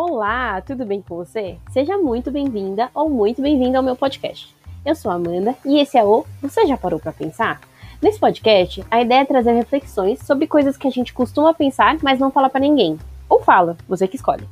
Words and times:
Olá, 0.00 0.60
tudo 0.60 0.86
bem 0.86 1.02
com 1.02 1.16
você? 1.16 1.58
Seja 1.72 1.98
muito 1.98 2.30
bem-vinda 2.30 2.88
ou 2.94 3.10
muito 3.10 3.42
bem-vindo 3.42 3.76
ao 3.76 3.82
meu 3.82 3.96
podcast. 3.96 4.54
Eu 4.86 4.94
sou 4.94 5.10
Amanda 5.10 5.56
e 5.64 5.80
esse 5.80 5.98
é 5.98 6.04
o 6.04 6.24
Você 6.40 6.64
já 6.68 6.76
parou 6.76 7.00
para 7.00 7.10
pensar? 7.10 7.60
Nesse 8.00 8.20
podcast, 8.20 8.84
a 8.88 9.02
ideia 9.02 9.22
é 9.22 9.24
trazer 9.24 9.50
reflexões 9.54 10.20
sobre 10.20 10.46
coisas 10.46 10.76
que 10.76 10.86
a 10.86 10.90
gente 10.90 11.12
costuma 11.12 11.52
pensar, 11.52 11.98
mas 12.00 12.20
não 12.20 12.30
fala 12.30 12.48
para 12.48 12.60
ninguém. 12.60 12.96
Ou 13.28 13.42
fala, 13.42 13.76
você 13.88 14.06
que 14.06 14.14
escolhe. 14.14 14.48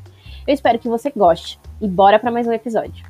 Eu 0.48 0.53
espero 0.53 0.80
que 0.80 0.89
você 0.89 1.12
goste 1.14 1.61
e 1.81 1.86
bora 1.86 2.18
para 2.18 2.32
mais 2.32 2.49
um 2.49 2.53
episódio. 2.53 3.07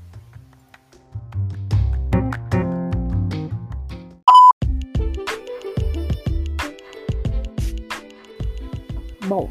Bom, 9.27 9.49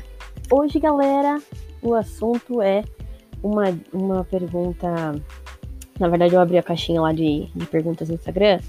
hoje, 0.52 0.80
galera, 0.80 1.42
o 1.88 1.96
assunto 1.96 2.62
é 2.62 2.84
uma, 3.42 3.66
uma 3.94 4.24
pergunta. 4.24 4.88
Na 6.00 6.10
verdade, 6.10 6.36
eu 6.36 6.42
abri 6.42 6.58
a 6.58 6.64
caixinha 6.64 7.02
lá 7.02 7.14
de, 7.14 7.46
de 7.56 7.66
perguntas 7.68 8.10
no 8.10 8.16
Instagram, 8.16 8.60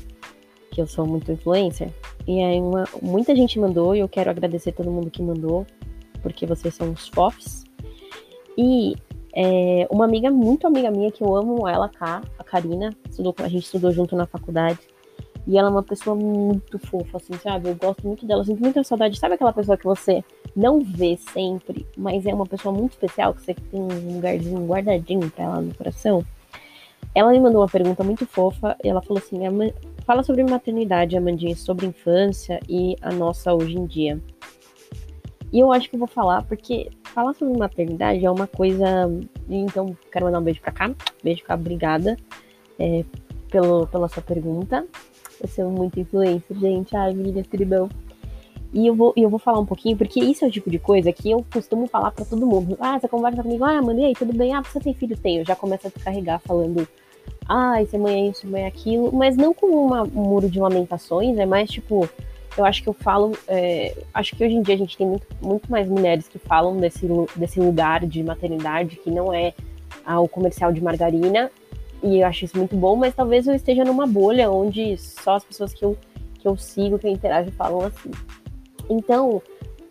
que 0.70 0.80
eu 0.80 0.86
sou 0.86 1.06
muito 1.06 1.32
influencer. 1.32 1.90
E 2.26 2.42
aí, 2.42 2.60
uma, 2.60 2.84
muita 3.02 3.34
gente 3.34 3.58
mandou, 3.58 3.94
e 3.94 4.00
eu 4.00 4.08
quero 4.08 4.30
agradecer 4.30 4.72
todo 4.72 4.90
mundo 4.90 5.10
que 5.10 5.22
mandou, 5.22 5.66
porque 6.22 6.46
vocês 6.46 6.74
são 6.74 6.90
os 6.92 7.08
fofs. 7.08 7.64
E 8.56 8.94
é, 9.34 9.86
uma 9.90 10.04
amiga, 10.04 10.30
muito 10.30 10.66
amiga 10.66 10.90
minha, 10.90 11.10
que 11.10 11.22
eu 11.22 11.36
amo 11.36 11.68
ela, 11.68 11.90
a 12.00 12.44
Karina, 12.44 12.90
estudou, 13.08 13.34
a 13.38 13.48
gente 13.48 13.64
estudou 13.64 13.92
junto 13.92 14.16
na 14.16 14.26
faculdade. 14.26 14.78
E 15.46 15.56
ela 15.56 15.68
é 15.68 15.70
uma 15.70 15.82
pessoa 15.82 16.16
muito 16.16 16.78
fofa, 16.78 17.18
assim, 17.18 17.34
sabe? 17.34 17.68
Eu 17.68 17.76
gosto 17.76 18.04
muito 18.04 18.26
dela, 18.26 18.44
sinto 18.44 18.60
muita 18.60 18.82
saudade. 18.82 19.18
Sabe 19.18 19.34
aquela 19.34 19.52
pessoa 19.52 19.76
que 19.76 19.84
você 19.84 20.24
não 20.56 20.80
vê 20.80 21.18
sempre, 21.32 21.86
mas 21.96 22.24
é 22.24 22.32
uma 22.32 22.46
pessoa 22.46 22.74
muito 22.74 22.92
especial, 22.92 23.34
que 23.34 23.42
você 23.42 23.52
tem 23.52 23.80
um 23.80 24.14
lugarzinho 24.14 24.66
guardadinho 24.66 25.30
pra 25.30 25.44
ela 25.44 25.60
no 25.60 25.74
coração? 25.74 26.24
Ela 27.14 27.30
me 27.32 27.40
mandou 27.40 27.60
uma 27.60 27.68
pergunta 27.68 28.02
muito 28.02 28.26
fofa. 28.26 28.76
Ela 28.82 29.02
falou 29.02 29.22
assim: 29.22 29.38
fala 30.04 30.22
sobre 30.22 30.42
maternidade, 30.44 31.16
Amandinha, 31.16 31.54
sobre 31.56 31.86
infância 31.86 32.58
e 32.68 32.96
a 33.02 33.12
nossa 33.12 33.52
hoje 33.52 33.76
em 33.76 33.86
dia. 33.86 34.20
E 35.52 35.60
eu 35.60 35.72
acho 35.72 35.88
que 35.88 35.96
eu 35.96 36.00
vou 36.00 36.08
falar, 36.08 36.42
porque 36.42 36.90
falar 37.14 37.32
sobre 37.34 37.56
maternidade 37.56 38.24
é 38.24 38.30
uma 38.30 38.46
coisa. 38.46 39.10
Então, 39.48 39.96
quero 40.10 40.26
mandar 40.26 40.40
um 40.40 40.42
beijo 40.42 40.60
pra 40.60 40.72
cá. 40.72 40.90
Beijo 41.22 41.44
cá, 41.44 41.54
obrigada 41.54 42.16
é, 42.78 43.04
pelo, 43.50 43.86
pela 43.86 44.08
sua 44.08 44.22
pergunta. 44.22 44.86
Eu 45.40 45.48
sou 45.48 45.70
muito 45.70 46.00
influencer, 46.00 46.58
gente. 46.58 46.96
Ai, 46.96 47.14
menina, 47.14 47.42
tribão. 47.42 47.88
E 48.76 48.86
eu 48.86 48.94
vou, 48.94 49.14
eu 49.16 49.30
vou 49.30 49.38
falar 49.38 49.58
um 49.58 49.64
pouquinho, 49.64 49.96
porque 49.96 50.20
isso 50.20 50.44
é 50.44 50.48
o 50.48 50.50
tipo 50.50 50.68
de 50.70 50.78
coisa 50.78 51.10
que 51.10 51.30
eu 51.30 51.42
costumo 51.50 51.86
falar 51.86 52.10
para 52.10 52.26
todo 52.26 52.46
mundo. 52.46 52.76
Ah, 52.78 53.00
você 53.00 53.08
conversa 53.08 53.42
comigo, 53.42 53.64
ah, 53.64 53.80
mãe, 53.80 54.04
aí, 54.04 54.12
tudo 54.12 54.36
bem? 54.36 54.54
Ah, 54.54 54.62
você 54.62 54.78
tem 54.78 54.92
filho? 54.92 55.16
Tenho. 55.16 55.46
Já 55.46 55.56
começa 55.56 55.88
a 55.88 55.90
descarregar 55.90 56.40
falando, 56.40 56.86
ah, 57.48 57.80
esse 57.80 57.96
mãe 57.96 58.26
é 58.26 58.30
isso, 58.30 58.46
mãe 58.46 58.64
é 58.64 58.66
aquilo. 58.66 59.10
Mas 59.14 59.34
não 59.34 59.54
com 59.54 59.66
uma, 59.68 60.02
um 60.02 60.28
muro 60.28 60.50
de 60.50 60.60
lamentações, 60.60 61.38
é 61.38 61.46
mais 61.46 61.70
tipo, 61.70 62.06
eu 62.54 62.66
acho 62.66 62.82
que 62.82 62.88
eu 62.90 62.92
falo, 62.92 63.32
é, 63.48 63.96
acho 64.12 64.36
que 64.36 64.44
hoje 64.44 64.54
em 64.54 64.60
dia 64.60 64.74
a 64.74 64.78
gente 64.78 64.94
tem 64.94 65.06
muito, 65.06 65.26
muito 65.40 65.72
mais 65.72 65.88
mulheres 65.88 66.28
que 66.28 66.38
falam 66.38 66.76
desse, 66.76 67.08
desse 67.34 67.58
lugar 67.58 68.04
de 68.04 68.22
maternidade 68.22 68.96
que 68.96 69.10
não 69.10 69.32
é 69.32 69.54
ah, 70.04 70.20
o 70.20 70.28
comercial 70.28 70.70
de 70.70 70.82
margarina 70.82 71.50
e 72.02 72.20
eu 72.20 72.26
acho 72.26 72.44
isso 72.44 72.58
muito 72.58 72.76
bom, 72.76 72.94
mas 72.94 73.14
talvez 73.14 73.46
eu 73.46 73.54
esteja 73.54 73.86
numa 73.86 74.06
bolha 74.06 74.50
onde 74.50 74.98
só 74.98 75.36
as 75.36 75.44
pessoas 75.44 75.72
que 75.72 75.82
eu, 75.82 75.96
que 76.38 76.46
eu 76.46 76.58
sigo, 76.58 76.98
que 76.98 77.06
eu 77.06 77.10
interajo, 77.10 77.50
falam 77.52 77.80
assim. 77.80 78.10
Então, 78.88 79.42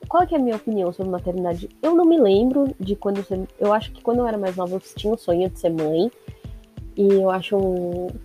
qual 0.07 0.25
que 0.25 0.35
é 0.35 0.38
a 0.38 0.41
minha 0.41 0.55
opinião 0.55 0.91
sobre 0.91 1.11
maternidade? 1.11 1.69
Eu 1.81 1.95
não 1.95 2.05
me 2.05 2.19
lembro 2.19 2.73
de 2.79 2.95
quando 2.95 3.25
eu, 3.29 3.47
eu 3.59 3.73
acho 3.73 3.91
que 3.91 4.02
quando 4.02 4.19
eu 4.19 4.27
era 4.27 4.37
mais 4.37 4.55
nova 4.55 4.75
eu 4.75 4.79
tinha 4.79 5.13
o 5.13 5.17
sonho 5.17 5.49
de 5.49 5.59
ser 5.59 5.69
mãe. 5.69 6.11
E 6.97 7.08
eu 7.08 7.30
acho 7.30 7.58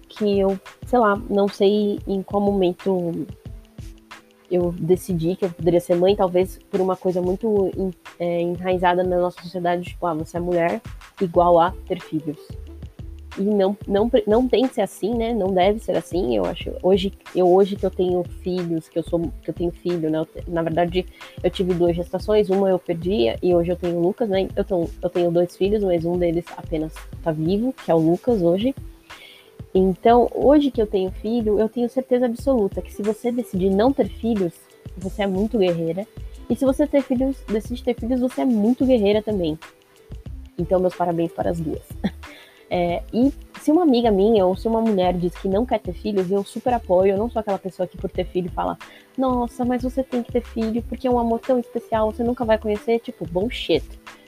que 0.09 0.39
eu, 0.39 0.59
sei 0.87 0.99
lá, 0.99 1.21
não 1.29 1.49
sei 1.49 1.99
em 2.07 2.23
qual 2.23 2.41
momento 2.41 3.27
eu 4.49 4.73
decidi 4.73 5.37
que 5.37 5.45
eu 5.45 5.51
poderia 5.51 5.81
ser 5.81 5.97
mãe, 5.97 6.15
talvez 6.15 6.59
por 6.71 6.81
uma 6.81 6.97
coisa 6.97 7.21
muito 7.21 7.71
é, 8.19 8.41
enraizada 8.41 9.03
na 9.03 9.19
nossa 9.19 9.41
sociedade, 9.43 9.85
tipo, 9.85 10.07
ah, 10.07 10.15
você 10.15 10.37
é 10.37 10.41
mulher 10.41 10.81
igual 11.21 11.59
a 11.59 11.73
ter 11.87 12.01
filhos 12.01 12.39
e 13.39 13.43
não, 13.43 13.77
não, 13.87 14.11
não 14.27 14.49
tem 14.49 14.67
que 14.67 14.75
ser 14.75 14.83
assim, 14.83 15.15
né? 15.15 15.33
Não 15.33 15.53
deve 15.53 15.79
ser 15.79 15.97
assim. 15.97 16.37
Eu 16.37 16.45
acho. 16.45 16.73
Hoje, 16.83 17.13
eu 17.35 17.49
hoje 17.49 17.77
que 17.77 17.87
eu 17.87 17.91
tenho 17.91 18.23
filhos, 18.43 18.89
que 18.89 18.99
eu 18.99 19.03
sou, 19.03 19.21
que 19.43 19.51
eu 19.51 19.55
tenho 19.55 19.71
filho, 19.71 20.11
né? 20.11 20.19
Eu, 20.19 20.29
na 20.49 20.63
verdade, 20.63 21.07
eu 21.43 21.51
tive 21.51 21.75
duas 21.75 21.95
gestações, 21.95 22.51
uma 22.51 22.69
eu 22.69 22.79
perdi 22.79 23.27
e 23.43 23.55
hoje 23.55 23.71
eu 23.71 23.77
tenho 23.77 23.97
o 23.97 24.03
Lucas, 24.03 24.29
né? 24.29 24.49
Eu 24.57 24.65
tenho, 24.65 24.91
eu 25.03 25.11
tenho 25.11 25.31
dois 25.31 25.57
filhos, 25.57 25.83
mas 25.83 26.05
um 26.05 26.19
deles 26.19 26.45
apenas 26.57 26.93
tá 27.23 27.31
vivo, 27.31 27.73
que 27.73 27.91
é 27.91 27.95
o 27.95 27.99
Lucas 27.99 28.43
hoje. 28.43 28.75
Então, 29.73 30.29
hoje 30.35 30.71
que 30.71 30.83
eu 30.83 30.87
tenho 30.87 31.11
filho, 31.13 31.61
eu 31.61 31.69
tenho 31.69 31.89
certeza 31.89 32.27
absoluta 32.27 32.83
que 32.83 32.93
se 32.93 33.03
você 33.03 33.31
decidir 33.31 33.71
não 33.71 33.93
ter 33.93 34.09
filhos, 34.09 34.53
você 34.97 35.23
é 35.23 35.27
muito 35.27 35.59
guerreira. 35.59 36.07
E 36.49 36.57
se 36.57 36.65
você 36.65 36.85
ter 36.85 37.03
filhos, 37.03 37.37
decide 37.47 37.85
ter 37.85 37.95
filhos, 37.95 38.21
você 38.21 38.41
é 38.41 38.45
muito 38.45 38.85
guerreira 38.85 39.23
também. 39.23 39.57
Então, 40.59 40.81
meus 40.81 40.95
parabéns 40.95 41.33
para 41.33 41.51
as 41.51 41.61
duas. 41.61 41.83
É, 42.71 43.03
e 43.13 43.33
se 43.61 43.73
uma 43.73 43.83
amiga 43.83 44.13
minha 44.13 44.47
ou 44.47 44.57
se 44.57 44.69
uma 44.69 44.81
mulher 44.81 45.13
diz 45.15 45.35
que 45.35 45.49
não 45.49 45.67
quer 45.67 45.81
ter 45.81 45.93
filhos, 45.93 46.31
eu 46.31 46.45
super 46.45 46.73
apoio. 46.73 47.13
Eu 47.13 47.19
não 47.19 47.29
sou 47.29 47.41
aquela 47.41 47.59
pessoa 47.59 47.87
que 47.87 47.99
por 47.99 48.09
ter 48.09 48.25
filho 48.25 48.51
fala, 48.51 48.79
nossa, 49.19 49.65
mas 49.65 49.83
você 49.83 50.05
tem 50.05 50.23
que 50.23 50.33
ter 50.33 50.43
filho 50.43 50.83
porque 50.85 51.09
é 51.09 51.11
um 51.11 51.19
amor 51.19 51.41
tão 51.41 51.59
especial, 51.59 52.13
você 52.13 52.23
nunca 52.23 52.45
vai 52.45 52.57
conhecer. 52.57 53.01
Tipo, 53.01 53.27
bullshit. 53.27 53.85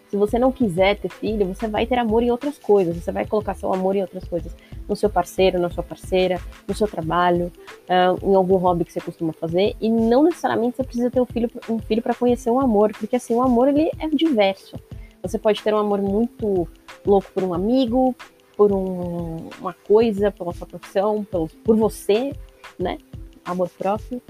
Se 0.09 0.17
você 0.19 0.39
não 0.39 0.53
quiser 0.53 0.99
ter 0.99 1.09
filho, 1.09 1.47
você 1.47 1.67
vai 1.67 1.87
ter 1.87 1.99
amor 1.99 2.23
em 2.23 2.31
outras 2.31 2.59
coisas. 2.59 2.95
Você 2.97 3.11
vai 3.11 3.25
colocar 3.25 3.55
seu 3.55 3.73
amor 3.73 3.97
em 3.97 4.03
outras 4.03 4.25
coisas. 4.25 4.55
No 4.87 4.95
seu 4.95 5.09
parceiro, 5.09 5.59
na 5.59 5.71
sua 5.71 5.83
parceira, 5.83 6.39
no 6.69 6.75
seu 6.75 6.87
trabalho, 6.87 7.51
uh, 7.89 8.29
em 8.29 8.35
algum 8.35 8.57
hobby 8.57 8.85
que 8.85 8.93
você 8.93 9.01
costuma 9.01 9.33
fazer. 9.33 9.75
E 9.81 9.89
não 9.89 10.25
necessariamente 10.25 10.77
você 10.77 10.85
precisa 10.85 11.11
ter 11.11 11.19
um 11.19 11.25
filho, 11.25 11.51
um 11.67 11.79
filho 11.79 12.03
para 12.03 12.15
conhecer 12.15 12.51
o 12.51 12.61
amor, 12.61 12.93
porque 12.93 13.17
assim, 13.17 13.35
o 13.35 13.41
amor 13.41 13.69
ele 13.69 13.91
é 13.99 14.07
diverso. 14.09 14.77
Você 15.23 15.39
pode 15.39 15.63
ter 15.63 15.73
um 15.73 15.79
amor 15.79 16.03
muito 16.03 16.69
louco 17.05 17.31
por 17.33 17.43
um 17.43 17.55
amigo, 17.55 18.15
por 18.57 18.73
um, 18.73 19.49
uma 19.61 19.73
coisa, 19.73 20.31
pela 20.31 20.53
sua 20.53 20.67
profissão, 20.67 21.25
pelo, 21.25 21.49
por 21.65 21.77
você, 21.77 22.33
né? 22.79 22.99
Amor 23.45 23.69
próprio. 23.71 24.21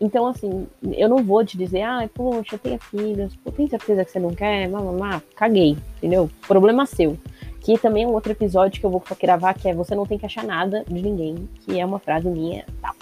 Então, 0.00 0.26
assim, 0.26 0.66
eu 0.96 1.08
não 1.10 1.22
vou 1.22 1.44
te 1.44 1.58
dizer, 1.58 1.82
ah, 1.82 2.08
poxa, 2.14 2.54
eu 2.54 2.58
tenho 2.58 2.78
filhos, 2.78 3.36
pô, 3.36 3.52
tem 3.52 3.68
certeza 3.68 4.02
que 4.02 4.10
você 4.10 4.18
não 4.18 4.34
quer? 4.34 4.66
Mamá, 4.66 5.22
caguei, 5.36 5.76
entendeu? 5.98 6.30
Problema 6.48 6.86
seu. 6.86 7.18
Que 7.60 7.76
também 7.76 8.04
é 8.04 8.06
um 8.06 8.14
outro 8.14 8.32
episódio 8.32 8.80
que 8.80 8.86
eu 8.86 8.90
vou 8.90 9.02
gravar, 9.20 9.52
que 9.52 9.68
é 9.68 9.74
Você 9.74 9.94
não 9.94 10.06
tem 10.06 10.18
que 10.18 10.24
achar 10.24 10.42
nada 10.42 10.82
de 10.88 11.02
ninguém, 11.02 11.46
que 11.60 11.78
é 11.78 11.84
uma 11.84 11.98
frase 11.98 12.28
minha, 12.30 12.64
tal. 12.80 12.94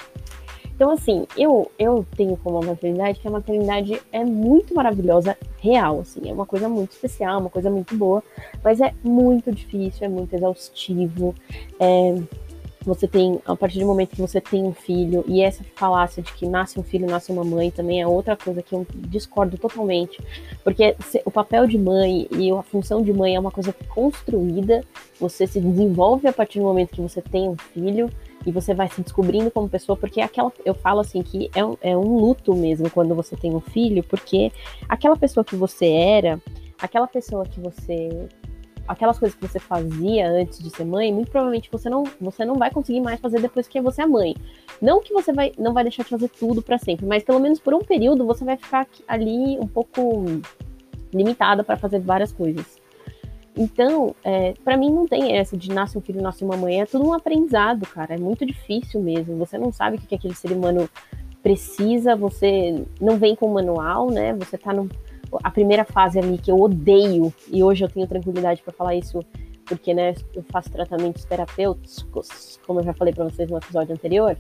Então, 0.79 0.93
assim, 0.93 1.27
eu, 1.37 1.69
eu 1.77 2.07
tenho 2.17 2.37
como 2.37 2.65
maternidade 2.65 3.19
que 3.19 3.27
a 3.27 3.31
maternidade 3.33 4.01
é 4.13 4.25
muito 4.25 4.73
maravilhosa, 4.73 5.37
real, 5.61 5.99
assim, 5.99 6.31
é 6.31 6.33
uma 6.33 6.47
coisa 6.47 6.69
muito 6.69 6.93
especial, 6.93 7.41
uma 7.41 7.51
coisa 7.51 7.69
muito 7.69 7.97
boa, 7.97 8.23
mas 8.63 8.81
é 8.81 8.95
muito 9.03 9.51
difícil, 9.51 10.07
é 10.07 10.09
muito 10.09 10.33
exaustivo. 10.37 11.35
É, 11.81 12.15
você 12.85 13.09
tem, 13.09 13.41
a 13.45 13.57
partir 13.57 13.81
do 13.81 13.87
momento 13.87 14.11
que 14.11 14.21
você 14.21 14.41
tem 14.41 14.63
um 14.63 14.73
filho, 14.73 15.25
e 15.27 15.43
essa 15.43 15.65
falácia 15.75 16.23
de 16.23 16.33
que 16.33 16.47
nasce 16.47 16.79
um 16.79 16.85
filho, 16.85 17.11
nasce 17.11 17.33
uma 17.33 17.43
mãe, 17.43 17.73
também 17.73 18.01
é 18.01 18.07
outra 18.07 18.37
coisa 18.37 18.63
que 18.63 18.73
eu 18.73 18.87
discordo 18.95 19.59
totalmente, 19.59 20.23
porque 20.63 20.95
o 21.25 21.31
papel 21.33 21.67
de 21.67 21.77
mãe 21.77 22.29
e 22.31 22.53
a 22.53 22.63
função 22.63 23.03
de 23.03 23.13
mãe 23.13 23.35
é 23.35 23.41
uma 23.41 23.51
coisa 23.51 23.75
construída, 23.89 24.85
você 25.19 25.45
se 25.45 25.59
desenvolve 25.59 26.29
a 26.29 26.33
partir 26.33 26.61
do 26.61 26.67
momento 26.67 26.91
que 26.91 27.03
você 27.03 27.21
tem 27.21 27.49
um 27.49 27.57
filho, 27.57 28.09
e 28.49 28.51
você 28.51 28.73
vai 28.73 28.89
se 28.89 29.03
descobrindo 29.03 29.51
como 29.51 29.69
pessoa, 29.69 29.95
porque 29.95 30.23
aquela, 30.23 30.51
eu 30.65 30.73
falo 30.73 31.01
assim 31.01 31.23
que 31.23 31.51
é 31.55 31.63
um, 31.63 31.77
é 31.83 31.95
um 31.95 32.17
luto 32.17 32.55
mesmo 32.55 32.89
quando 32.89 33.15
você 33.15 33.37
tem 33.37 33.55
um 33.55 33.61
filho, 33.61 34.03
porque 34.03 34.51
aquela 34.89 35.17
pessoa 35.17 35.45
que 35.45 35.55
você 35.55 35.87
era, 35.87 36.41
aquela 36.81 37.07
pessoa 37.07 37.45
que 37.45 37.61
você 37.61 38.27
aquelas 38.87 39.19
coisas 39.19 39.37
que 39.37 39.47
você 39.47 39.59
fazia 39.59 40.31
antes 40.31 40.61
de 40.61 40.71
ser 40.71 40.87
mãe, 40.87 41.13
muito 41.13 41.31
provavelmente 41.31 41.69
você 41.71 41.91
não, 41.91 42.05
você 42.19 42.43
não 42.43 42.55
vai 42.55 42.71
conseguir 42.71 43.03
mais 43.03 43.21
fazer 43.21 43.39
depois 43.39 43.69
que 43.69 43.83
você 43.83 44.01
é 44.01 44.07
mãe. 44.07 44.35
Não 44.81 45.03
que 45.03 45.13
você 45.13 45.31
vai, 45.31 45.53
não 45.59 45.75
vai 45.75 45.85
deixar 45.85 46.05
de 46.05 46.09
fazer 46.09 46.29
tudo 46.31 46.63
para 46.63 46.79
sempre, 46.79 47.05
mas 47.05 47.23
pelo 47.23 47.39
menos 47.39 47.59
por 47.61 47.75
um 47.75 47.81
período 47.81 48.25
você 48.25 48.47
vai 48.47 48.57
ficar 48.57 48.89
ali 49.07 49.59
um 49.59 49.67
pouco 49.67 50.25
limitada 51.13 51.63
para 51.63 51.77
fazer 51.77 52.01
várias 52.01 52.33
coisas. 52.33 52.78
Então, 53.59 54.15
é, 54.23 54.55
para 54.65 54.77
mim 54.77 54.89
não 54.89 55.05
tem 55.05 55.37
essa 55.37 55.57
de 55.57 55.69
nasce 55.71 55.99
um 55.99 56.01
filho, 56.01 56.23
nasce 56.23 56.45
uma 56.45 56.57
mãe, 56.57 56.81
é 56.81 56.87
tudo 56.87 57.09
um 57.09 57.13
aprendizado, 57.13 57.85
cara. 57.87 58.15
É 58.15 58.19
muito 58.19 58.47
difícil 58.47 59.01
mesmo. 59.01 59.37
Você 59.39 59.59
não 59.59 59.73
sabe 59.73 59.97
o 59.97 60.01
que 60.01 60.15
aquele 60.15 60.35
ser 60.35 60.53
humano 60.53 60.89
precisa, 61.43 62.15
você 62.15 62.85
não 63.01 63.17
vem 63.17 63.35
com 63.35 63.49
manual, 63.49 64.11
né? 64.11 64.33
Você 64.35 64.57
tá 64.57 64.73
no 64.73 64.89
a 65.45 65.51
primeira 65.51 65.85
fase 65.85 66.19
ali 66.19 66.39
que 66.39 66.51
eu 66.51 66.59
odeio 66.59 67.33
e 67.53 67.63
hoje 67.63 67.85
eu 67.85 67.89
tenho 67.89 68.07
tranquilidade 68.07 68.63
para 68.63 68.73
falar 68.73 68.95
isso 68.95 69.21
porque, 69.67 69.93
né, 69.93 70.15
eu 70.35 70.43
faço 70.51 70.71
tratamentos 70.71 71.27
terapêuticos, 71.27 72.59
como 72.67 72.81
eu 72.81 72.85
já 72.85 72.95
falei 72.95 73.13
para 73.13 73.25
vocês 73.25 73.51
no 73.51 73.59
episódio 73.59 73.93
anterior, 73.93 74.35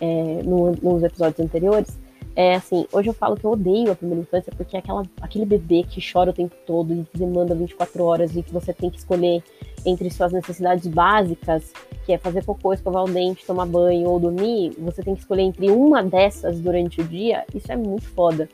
é, 0.00 0.42
no, 0.42 0.72
nos 0.82 1.04
episódios 1.04 1.38
anteriores. 1.38 1.96
É 2.36 2.54
assim, 2.54 2.86
hoje 2.92 3.08
eu 3.08 3.14
falo 3.14 3.34
que 3.34 3.46
eu 3.46 3.52
odeio 3.52 3.90
a 3.90 3.96
primeira 3.96 4.20
infância 4.20 4.52
porque 4.54 4.76
é 4.76 4.80
aquela, 4.80 5.02
aquele 5.22 5.46
bebê 5.46 5.82
que 5.84 6.02
chora 6.12 6.28
o 6.28 6.34
tempo 6.34 6.54
todo 6.66 6.92
e 6.92 7.06
demanda 7.14 7.54
24 7.54 8.04
horas 8.04 8.36
e 8.36 8.42
que 8.42 8.52
você 8.52 8.74
tem 8.74 8.90
que 8.90 8.98
escolher 8.98 9.42
entre 9.86 10.10
suas 10.10 10.32
necessidades 10.32 10.86
básicas, 10.86 11.72
que 12.04 12.12
é 12.12 12.18
fazer 12.18 12.44
cocô, 12.44 12.74
escovar 12.74 13.04
o 13.04 13.08
dente, 13.08 13.46
tomar 13.46 13.64
banho 13.64 14.10
ou 14.10 14.20
dormir, 14.20 14.74
você 14.78 15.02
tem 15.02 15.14
que 15.14 15.20
escolher 15.20 15.44
entre 15.44 15.70
uma 15.70 16.02
dessas 16.02 16.60
durante 16.60 17.00
o 17.00 17.04
dia, 17.04 17.46
isso 17.54 17.72
é 17.72 17.76
muito 17.76 18.06
foda. 18.10 18.46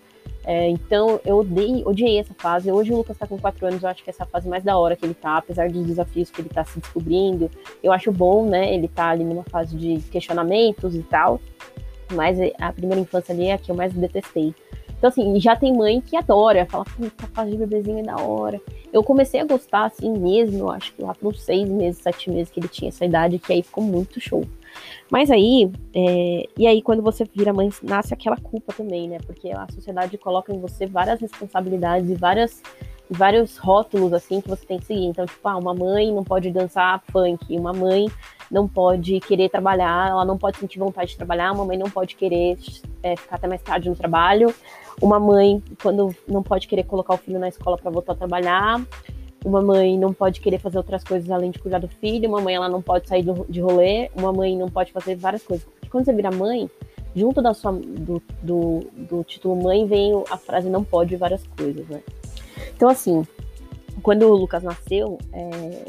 É, 0.45 0.69
então 0.69 1.21
eu 1.25 1.39
odeio, 1.39 1.89
odiei 1.89 2.19
essa 2.19 2.35
fase. 2.35 2.71
Hoje 2.71 2.93
o 2.93 2.97
Lucas 2.97 3.17
tá 3.17 3.27
com 3.27 3.39
4 3.39 3.67
anos, 3.67 3.83
eu 3.83 3.89
acho 3.89 4.05
que 4.05 4.11
essa 4.11 4.23
é 4.23 4.27
fase 4.27 4.49
mais 4.49 4.63
da 4.63 4.77
hora 4.77 4.95
que 4.95 5.05
ele 5.05 5.15
tá, 5.15 5.39
apesar 5.39 5.69
dos 5.69 5.85
desafios 5.85 6.31
que 6.31 6.41
ele 6.41 6.49
tá 6.49 6.65
se 6.65 6.79
descobrindo. 6.79 7.51
Eu 7.83 7.93
acho 7.93 8.13
bom, 8.13 8.47
né? 8.47 8.73
Ele 8.75 8.89
tá 8.89 9.09
ali 9.09 9.25
numa 9.25 9.45
fase 9.45 9.77
de 9.77 10.01
questionamentos 10.11 10.95
e 10.95 11.03
tal 11.03 11.41
mas 12.13 12.39
a 12.59 12.73
primeira 12.73 13.01
infância 13.01 13.35
ali 13.35 13.47
é 13.47 13.55
a 13.55 13.59
que 13.59 13.71
eu 13.71 13.75
mais 13.75 13.93
detestei. 13.93 14.55
Então, 15.03 15.09
assim, 15.09 15.41
já 15.41 15.57
tem 15.57 15.77
mãe 15.77 16.01
que 16.01 16.17
adora, 16.17 16.65
fala, 16.65 16.85
puta, 16.85 17.27
fase 17.35 17.51
de 17.51 17.57
bebezinho 17.57 17.99
é 17.99 18.03
da 18.03 18.17
hora. 18.23 18.61
Eu 18.93 19.03
comecei 19.03 19.41
a 19.41 19.45
gostar, 19.45 19.87
assim, 19.87 20.17
mesmo, 20.17 20.71
acho 20.71 20.95
que 20.95 21.03
lá 21.03 21.13
para 21.13 21.29
uns 21.29 21.43
seis 21.43 21.69
meses, 21.69 22.01
sete 22.01 22.31
meses 22.31 22.53
que 22.53 22.61
ele 22.61 22.69
tinha 22.69 22.89
essa 22.89 23.05
idade, 23.05 23.41
que 23.41 23.53
aí 23.53 23.65
ficou 23.65 23.83
muito 23.83 24.21
show. 24.21 24.45
Mas 25.11 25.29
aí, 25.29 25.71
é, 25.93 26.49
e 26.57 26.67
aí 26.69 26.81
quando 26.81 27.03
você 27.03 27.25
vira 27.25 27.53
mãe, 27.53 27.69
nasce 27.83 28.15
aquela 28.15 28.37
culpa 28.37 28.73
também, 28.73 29.09
né? 29.09 29.19
Porque 29.27 29.51
a 29.51 29.67
sociedade 29.73 30.17
coloca 30.17 30.55
em 30.55 30.61
você 30.61 30.87
várias 30.87 31.21
responsabilidades 31.21 32.09
e 32.09 32.15
várias, 32.15 32.63
vários 33.11 33.57
rótulos, 33.57 34.13
assim, 34.13 34.41
que 34.41 34.49
você 34.49 34.65
tem 34.65 34.79
que 34.79 34.87
seguir. 34.87 35.07
Então, 35.07 35.27
tipo, 35.27 35.49
ah, 35.49 35.57
uma 35.57 35.75
mãe 35.75 36.13
não 36.13 36.23
pode 36.23 36.49
dançar 36.53 37.03
funk, 37.11 37.59
uma 37.59 37.73
mãe 37.73 38.07
não 38.53 38.69
pode 38.69 39.19
querer 39.21 39.49
trabalhar, 39.49 40.11
ela 40.11 40.27
não 40.27 40.37
pode 40.37 40.59
sentir 40.59 40.79
vontade 40.79 41.13
de 41.13 41.17
trabalhar, 41.17 41.53
uma 41.53 41.65
mãe 41.65 41.79
não 41.79 41.91
pode 41.91 42.15
querer 42.15 42.59
é, 43.03 43.17
ficar 43.17 43.37
até 43.37 43.49
mais 43.49 43.63
tarde 43.63 43.89
no 43.89 43.97
trabalho, 43.97 44.55
uma 45.01 45.19
mãe, 45.19 45.63
quando 45.83 46.15
não 46.29 46.43
pode 46.43 46.69
querer 46.69 46.85
colocar 46.85 47.15
o 47.15 47.17
filho 47.17 47.39
na 47.39 47.49
escola 47.49 47.79
para 47.79 47.91
voltar 47.91 48.13
a 48.13 48.17
trabalhar, 48.17 48.85
uma 49.43 49.63
mãe 49.63 49.99
não 49.99 50.13
pode 50.13 50.41
querer 50.41 50.59
fazer 50.59 50.77
outras 50.77 51.03
coisas 51.03 51.31
além 51.31 51.51
de 51.51 51.59
cuidar 51.59 51.79
do 51.79 51.89
filho, 51.89 52.29
uma 52.29 52.43
mãe 52.43 52.55
ela 52.55 52.69
não 52.69 52.83
pode 52.83 53.09
sair 53.09 53.23
do, 53.23 53.47
de 53.49 53.61
rolê, 53.61 54.11
uma 54.15 54.33
mãe 54.33 54.55
não 54.55 54.69
pode 54.69 54.93
fazer 54.93 55.17
várias 55.17 55.43
coisas. 55.43 55.67
Porque 55.67 55.89
quando 55.89 56.05
você 56.05 56.13
vira 56.13 56.31
mãe, 56.31 56.71
junto 57.17 57.41
da 57.41 57.55
sua, 57.55 57.73
do, 57.73 58.23
do, 58.43 58.81
do 58.95 59.25
título 59.25 59.57
mãe 59.57 59.87
vem 59.87 60.13
a 60.31 60.37
frase 60.37 60.69
não 60.69 60.85
pode 60.85 61.17
várias 61.17 61.45
coisas, 61.57 61.89
né? 61.89 62.03
Então, 62.77 62.89
assim, 62.89 63.27
quando 64.03 64.27
o 64.27 64.35
Lucas 64.35 64.63
nasceu, 64.63 65.19
é, 65.33 65.85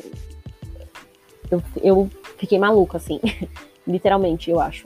eu, 1.52 1.62
eu 1.84 2.10
fiquei 2.44 2.60
maluca, 2.60 2.98
assim, 2.98 3.22
literalmente, 3.88 4.52
eu 4.52 4.60
acho. 4.60 4.86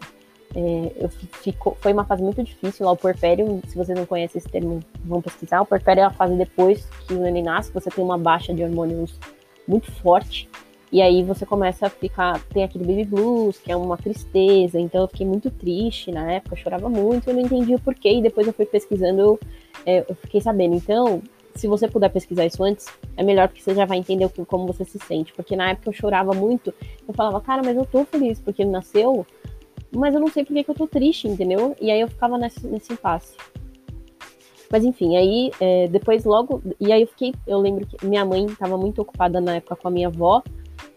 É, 0.55 0.91
eu 0.95 1.09
fico, 1.09 1.75
foi 1.81 1.91
uma 1.91 2.05
fase 2.05 2.23
muito 2.23 2.41
difícil 2.43 2.85
lá, 2.85 2.91
o 2.91 2.97
porpério, 2.97 3.61
se 3.67 3.75
você 3.75 3.95
não 3.95 4.05
conhece 4.05 4.37
esse 4.37 4.47
termo, 4.47 4.79
vão 5.03 5.21
pesquisar. 5.21 5.61
O 5.61 5.65
porpério 5.65 6.01
é 6.01 6.03
a 6.03 6.11
fase 6.11 6.35
depois 6.35 6.87
que 7.07 7.13
o 7.13 7.19
neném 7.19 7.43
nasce, 7.43 7.73
você 7.73 7.89
tem 7.89 8.03
uma 8.03 8.17
baixa 8.17 8.53
de 8.53 8.63
hormônios 8.63 9.19
muito 9.67 9.91
forte, 9.91 10.47
e 10.91 11.01
aí 11.01 11.21
você 11.23 11.45
começa 11.45 11.87
a 11.87 11.89
ficar, 11.89 12.39
tem 12.45 12.63
aquele 12.63 12.85
baby 12.85 13.03
blues, 13.03 13.57
que 13.57 13.71
é 13.71 13.75
uma 13.75 13.97
tristeza, 13.97 14.79
então 14.79 15.01
eu 15.01 15.07
fiquei 15.07 15.25
muito 15.25 15.49
triste 15.51 16.11
na 16.11 16.31
época, 16.31 16.53
eu 16.53 16.59
chorava 16.59 16.87
muito, 16.87 17.27
eu 17.27 17.33
não 17.33 17.41
entendi 17.41 17.73
o 17.75 17.79
porquê, 17.79 18.13
e 18.13 18.21
depois 18.21 18.47
eu 18.47 18.53
fui 18.53 18.65
pesquisando, 18.65 19.19
eu, 19.19 19.39
é, 19.85 20.05
eu 20.07 20.15
fiquei 20.15 20.39
sabendo. 20.39 20.75
Então, 20.75 21.21
se 21.57 21.67
você 21.67 21.87
puder 21.87 22.09
pesquisar 22.09 22.45
isso 22.45 22.63
antes, 22.63 22.87
é 23.15 23.23
melhor 23.23 23.47
porque 23.47 23.61
você 23.61 23.73
já 23.73 23.85
vai 23.85 23.97
entender 23.97 24.29
como 24.47 24.67
você 24.67 24.85
se 24.85 24.99
sente. 24.99 25.33
Porque 25.33 25.55
na 25.55 25.71
época 25.71 25.89
eu 25.89 25.93
chorava 25.93 26.33
muito, 26.33 26.73
eu 27.07 27.13
falava, 27.13 27.41
cara, 27.41 27.61
mas 27.63 27.75
eu 27.75 27.85
tô 27.85 28.05
feliz 28.05 28.39
porque 28.39 28.61
ele 28.61 28.69
nasceu, 28.69 29.25
mas 29.91 30.13
eu 30.13 30.19
não 30.19 30.27
sei 30.27 30.45
por 30.45 30.53
que, 30.53 30.69
eu 30.69 30.75
tô 30.75 30.87
triste, 30.87 31.27
entendeu? 31.27 31.75
E 31.81 31.89
aí 31.89 31.99
eu 31.99 32.07
ficava 32.07 32.37
nesse, 32.37 32.65
nesse 32.67 32.93
impasse. 32.93 33.35
Mas 34.69 34.83
enfim, 34.83 35.15
aí 35.15 35.51
é, 35.59 35.87
depois 35.87 36.25
logo. 36.25 36.61
E 36.79 36.91
aí 36.91 37.01
eu 37.01 37.07
fiquei. 37.07 37.33
Eu 37.47 37.57
lembro 37.57 37.85
que 37.87 38.05
minha 38.05 38.25
mãe 38.25 38.45
estava 38.45 38.77
muito 38.77 39.01
ocupada 39.01 39.39
na 39.39 39.55
época 39.55 39.77
com 39.77 39.87
a 39.87 39.91
minha 39.91 40.09
avó. 40.09 40.43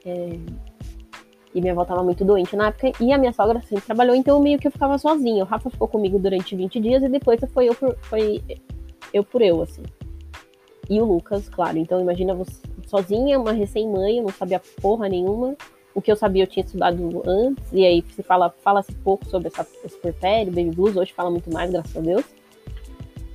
É, 0.04 0.32
e 1.54 1.60
minha 1.60 1.72
avó 1.72 1.82
estava 1.82 2.02
muito 2.02 2.24
doente 2.24 2.56
na 2.56 2.68
época. 2.68 2.90
E 3.00 3.12
a 3.12 3.18
minha 3.18 3.32
sogra 3.32 3.62
sempre 3.62 3.84
trabalhou, 3.84 4.16
então 4.16 4.40
meio 4.40 4.58
que 4.58 4.66
eu 4.66 4.72
ficava 4.72 4.98
sozinha. 4.98 5.44
O 5.44 5.46
Rafa 5.46 5.70
ficou 5.70 5.86
comigo 5.86 6.18
durante 6.18 6.56
20 6.56 6.80
dias 6.80 7.02
e 7.04 7.08
depois 7.08 7.40
foi 7.54 7.68
eu 7.68 7.74
por, 7.74 7.96
foi 8.02 8.42
eu, 9.14 9.22
por 9.22 9.40
eu 9.40 9.62
assim 9.62 9.82
e 10.90 11.00
o 11.00 11.04
Lucas, 11.04 11.48
claro. 11.48 11.78
Então 11.78 12.00
imagina 12.00 12.34
você 12.34 12.52
sozinha, 12.86 13.38
uma 13.38 13.52
recém-mãe, 13.52 14.18
eu 14.18 14.24
não 14.24 14.32
sabia 14.32 14.60
porra 14.82 15.08
nenhuma. 15.08 15.56
O 15.94 16.02
que 16.02 16.10
eu 16.10 16.16
sabia 16.16 16.42
eu 16.42 16.46
tinha 16.46 16.64
estudado 16.64 17.22
antes, 17.26 17.64
e 17.72 17.84
aí 17.84 18.04
se 18.14 18.22
fala, 18.22 18.52
fala-se 18.62 18.92
pouco 18.96 19.24
sobre 19.26 19.48
essa, 19.48 19.66
esse 19.84 19.98
baby 20.50 20.70
blues, 20.70 20.96
hoje 20.96 21.12
fala 21.12 21.30
muito 21.30 21.52
mais, 21.52 21.70
graças 21.70 21.96
a 21.96 22.00
Deus. 22.00 22.24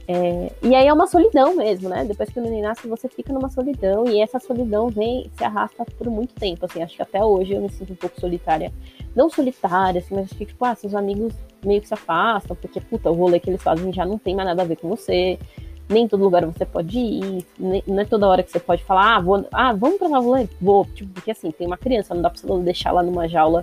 É, 0.08 0.52
e 0.62 0.76
aí 0.76 0.88
é 0.88 0.94
uma 0.94 1.08
solidão 1.08 1.56
mesmo, 1.56 1.90
né? 1.90 2.06
Depois 2.06 2.30
que 2.30 2.40
o 2.40 2.44
neném 2.44 2.62
nasce, 2.62 2.88
você 2.88 3.10
fica 3.10 3.34
numa 3.34 3.50
solidão, 3.50 4.08
e 4.08 4.22
essa 4.22 4.40
solidão 4.40 4.88
vem, 4.88 5.30
se 5.38 5.44
arrasta 5.44 5.84
por 5.98 6.08
muito 6.08 6.34
tempo, 6.36 6.66
assim, 6.66 6.82
acho 6.82 6.96
que 6.96 7.02
até 7.02 7.24
hoje 7.24 7.54
eu 7.54 7.62
me 7.62 7.70
sinto 7.70 7.92
um 7.92 7.96
pouco 7.96 8.20
solitária. 8.20 8.72
Não 9.16 9.30
solitária, 9.30 10.00
assim, 10.00 10.16
mas 10.16 10.32
que, 10.32 10.46
tipo, 10.46 10.64
ah, 10.64 10.76
seus 10.76 10.96
amigos 10.96 11.34
meio 11.64 11.82
que 11.82 11.88
se 11.88 11.94
afastam, 11.94 12.56
porque, 12.56 12.80
puta, 12.80 13.12
o 13.12 13.16
rolê 13.16 13.40
que 13.40 13.50
eles 13.50 13.64
fazem 13.64 13.92
já 13.92 14.06
não 14.06 14.18
tem 14.18 14.36
mais 14.36 14.48
nada 14.48 14.62
a 14.62 14.66
ver 14.66 14.78
com 14.78 14.88
você 14.88 15.38
nem 15.88 16.08
todo 16.08 16.24
lugar 16.24 16.46
você 16.46 16.66
pode 16.66 16.98
ir, 16.98 17.46
não 17.60 18.00
é 18.00 18.06
toda 18.06 18.28
hora 18.28 18.44
que 18.44 18.52
você 18.52 18.60
pode 18.60 18.84
falar, 18.84 19.18
ah, 19.18 19.20
vou, 19.22 19.46
ah 19.52 19.74
vamos 19.74 19.98
pra 19.98 20.10
Nova 20.10 20.48
Vou, 20.60 20.86
tipo, 20.86 21.12
porque 21.14 21.32
assim, 21.32 21.52
tem 21.52 21.68
uma 21.68 21.78
criança, 21.78 22.14
não 22.14 22.22
dá 22.22 22.30
pra 22.30 22.40
você 22.40 22.64
deixar 22.64 22.92
lá 22.92 23.04
numa 23.04 23.28
jaula 23.28 23.62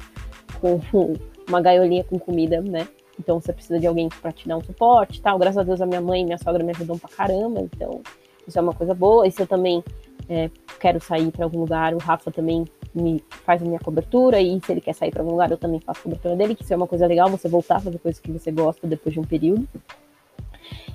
com 0.61 0.81
uma 1.49 1.61
gaiolinha 1.61 2.05
com 2.05 2.19
comida, 2.19 2.61
né? 2.61 2.87
Então 3.19 3.41
você 3.41 3.53
precisa 3.53 3.79
de 3.79 3.87
alguém 3.87 4.09
para 4.09 4.33
te 4.33 4.49
dar 4.49 4.57
um 4.57 4.63
suporte 4.63 5.21
tal. 5.21 5.39
Graças 5.39 5.59
a 5.59 5.63
Deus 5.63 5.81
a 5.81 5.87
minha 5.87 6.01
mãe 6.01 6.23
e 6.23 6.25
minha 6.25 6.39
sogra 6.39 6.65
me 6.65 6.71
ajudam 6.71 6.99
pra 6.99 7.09
caramba, 7.09 7.61
então 7.61 8.01
isso 8.47 8.59
é 8.59 8.63
uma 8.63 8.73
coisa 8.73 8.95
boa. 8.95 9.27
E 9.27 9.31
se 9.31 9.43
eu 9.43 9.47
também 9.47 9.85
é, 10.29 10.51
quero 10.81 11.01
sair 11.01 11.31
para 11.31 11.45
algum 11.45 11.61
lugar, 11.61 11.95
o 11.95 11.99
Rafa 11.99 12.31
também 12.31 12.65
me 12.95 13.23
faz 13.45 13.63
a 13.63 13.65
minha 13.65 13.79
cobertura, 13.79 14.41
e 14.41 14.61
se 14.65 14.73
ele 14.73 14.81
quer 14.81 14.95
sair 14.95 15.11
para 15.11 15.23
algum 15.23 15.33
lugar, 15.33 15.51
eu 15.51 15.57
também 15.57 15.81
faço 15.81 16.01
a 16.01 16.03
cobertura 16.03 16.37
dele, 16.37 16.55
que 16.55 16.63
isso 16.63 16.73
é 16.73 16.77
uma 16.77 16.87
coisa 16.87 17.07
legal, 17.07 17.29
você 17.31 17.49
voltar 17.49 17.77
a 17.77 17.81
fazer 17.81 17.99
coisas 17.99 18.21
que 18.21 18.31
você 18.31 18.51
gosta 18.51 18.87
depois 18.87 19.15
de 19.15 19.21
um 19.21 19.25
período. 19.25 19.67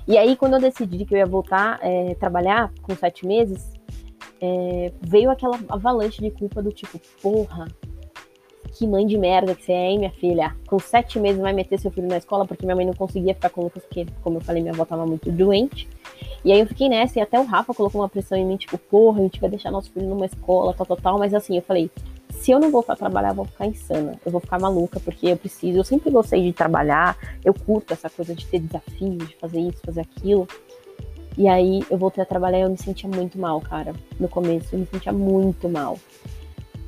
E 0.08 0.16
aí, 0.16 0.36
quando 0.36 0.54
eu 0.54 0.60
decidi 0.60 1.04
que 1.04 1.14
eu 1.14 1.18
ia 1.18 1.26
voltar 1.26 1.78
a 1.82 1.86
é, 1.86 2.14
trabalhar 2.14 2.72
com 2.80 2.96
sete 2.96 3.26
meses, 3.26 3.70
é, 4.40 4.90
veio 5.02 5.30
aquela 5.30 5.60
avalanche 5.68 6.22
de 6.22 6.30
culpa 6.30 6.62
do 6.62 6.72
tipo, 6.72 6.98
porra, 7.20 7.68
que 8.72 8.86
mãe 8.86 9.06
de 9.06 9.18
merda 9.18 9.54
que 9.54 9.62
você 9.62 9.72
é, 9.72 9.90
hein, 9.90 9.98
minha 9.98 10.10
filha? 10.10 10.56
Com 10.66 10.78
sete 10.78 11.18
meses 11.18 11.38
vai 11.38 11.52
meter 11.52 11.78
seu 11.78 11.90
filho 11.90 12.08
na 12.08 12.16
escola 12.16 12.46
porque 12.46 12.64
minha 12.64 12.74
mãe 12.74 12.86
não 12.86 12.94
conseguia 12.94 13.34
ficar 13.34 13.50
com 13.50 13.60
o 13.60 13.64
Lucas, 13.64 13.82
porque, 13.82 14.06
como 14.22 14.38
eu 14.38 14.40
falei, 14.40 14.62
minha 14.62 14.72
avó 14.72 14.86
tava 14.86 15.04
muito 15.04 15.30
doente. 15.30 15.86
E 16.42 16.52
aí 16.52 16.60
eu 16.60 16.66
fiquei 16.66 16.88
nessa, 16.88 17.18
e 17.18 17.22
até 17.22 17.38
o 17.38 17.44
Rafa 17.44 17.74
colocou 17.74 18.00
uma 18.00 18.08
pressão 18.08 18.38
em 18.38 18.46
mim, 18.46 18.56
tipo, 18.56 18.78
porra, 18.78 19.18
a 19.18 19.22
gente 19.22 19.38
vai 19.38 19.50
deixar 19.50 19.70
nosso 19.70 19.92
filho 19.92 20.08
numa 20.08 20.24
escola, 20.24 20.72
tal, 20.72 20.86
tal, 20.86 20.96
tal. 20.96 21.18
Mas 21.18 21.34
assim, 21.34 21.56
eu 21.56 21.62
falei, 21.62 21.90
se 22.38 22.50
eu 22.50 22.58
não 22.58 22.70
voltar 22.70 22.94
a 22.94 22.96
trabalhar, 22.96 23.30
eu 23.30 23.34
vou 23.34 23.44
ficar 23.44 23.66
insana. 23.66 24.18
Eu 24.24 24.32
vou 24.32 24.40
ficar 24.40 24.58
maluca, 24.60 25.00
porque 25.00 25.28
eu 25.28 25.36
preciso. 25.36 25.78
Eu 25.78 25.84
sempre 25.84 26.10
gostei 26.10 26.42
de 26.42 26.52
trabalhar, 26.52 27.16
eu 27.44 27.52
curto 27.52 27.92
essa 27.92 28.08
coisa 28.08 28.34
de 28.34 28.46
ter 28.46 28.60
desafios, 28.60 29.28
de 29.28 29.36
fazer 29.36 29.60
isso, 29.60 29.78
fazer 29.84 30.00
aquilo. 30.00 30.46
E 31.36 31.46
aí 31.46 31.84
eu 31.90 31.98
voltei 31.98 32.22
a 32.22 32.26
trabalhar 32.26 32.58
e 32.58 32.62
eu 32.62 32.70
me 32.70 32.78
sentia 32.78 33.08
muito 33.08 33.38
mal, 33.38 33.60
cara. 33.60 33.92
No 34.18 34.28
começo, 34.28 34.74
eu 34.74 34.80
me 34.80 34.86
sentia 34.86 35.12
muito 35.12 35.68
mal. 35.68 35.98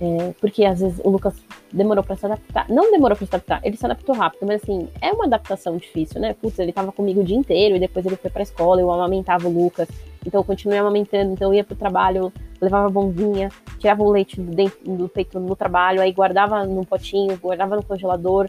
É, 0.01 0.33
porque 0.41 0.65
às 0.65 0.81
vezes 0.81 0.99
o 1.05 1.11
Lucas 1.11 1.35
demorou 1.71 2.03
para 2.03 2.17
se 2.17 2.25
adaptar. 2.25 2.69
Não 2.69 2.91
demorou 2.91 3.17
para 3.17 3.27
se 3.27 3.35
adaptar, 3.35 3.61
ele 3.63 3.77
se 3.77 3.85
adaptou 3.85 4.15
rápido, 4.15 4.47
mas 4.47 4.63
assim, 4.63 4.89
é 5.01 5.13
uma 5.13 5.27
adaptação 5.27 5.77
difícil, 5.77 6.21
né? 6.21 6.35
Putz, 6.35 6.59
ele 6.59 6.73
tava 6.73 6.91
comigo 6.91 7.21
o 7.21 7.25
dia 7.25 7.37
inteiro 7.37 7.77
e 7.77 7.79
depois 7.79 8.07
ele 8.07 8.17
foi 8.17 8.31
pra 8.31 8.43
escola, 8.43 8.81
eu 8.81 8.91
amamentava 8.91 9.47
o 9.47 9.53
Lucas. 9.53 9.89
Então 10.25 10.41
eu 10.41 10.45
continuei 10.45 10.79
amamentando, 10.79 11.33
então 11.33 11.51
eu 11.51 11.55
ia 11.55 11.65
pro 11.65 11.77
trabalho, 11.77 12.33
levava 12.61 12.87
a 12.87 12.91
bombinha, 12.91 13.51
tirava 13.79 14.03
o 14.03 14.11
leite 14.11 14.41
do, 14.41 14.55
dentro, 14.55 14.79
do 14.97 15.09
peito 15.09 15.39
no 15.41 15.57
trabalho, 15.57 16.01
aí 16.01 16.13
guardava 16.13 16.65
num 16.65 16.85
potinho, 16.85 17.37
guardava 17.39 17.77
no 17.77 17.83
congelador, 17.83 18.49